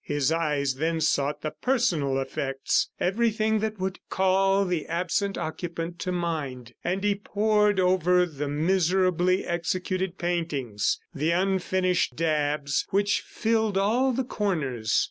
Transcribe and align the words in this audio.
His 0.03 0.31
eyes 0.31 0.77
then 0.77 0.99
sought 0.99 1.41
the 1.43 1.51
personal 1.51 2.17
effects, 2.19 2.89
everything 2.99 3.59
that 3.59 3.77
would 3.79 3.99
call 4.09 4.65
the 4.65 4.87
absent 4.87 5.37
occupant 5.37 5.99
to 5.99 6.11
mind; 6.11 6.73
and 6.83 7.03
he 7.03 7.13
pored 7.13 7.79
over 7.79 8.25
the 8.25 8.47
miserably 8.47 9.45
executed 9.45 10.17
paintings, 10.17 10.99
the 11.13 11.29
unfinished 11.29 12.15
dabs 12.15 12.87
which 12.89 13.21
filled 13.21 13.77
all 13.77 14.11
the 14.11 14.23
corners. 14.23 14.97